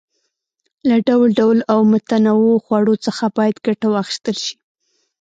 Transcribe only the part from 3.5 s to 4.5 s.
ګټه واخیستل